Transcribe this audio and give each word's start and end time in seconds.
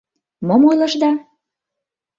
Мом 0.47 0.61
ойлышда? 0.69 1.11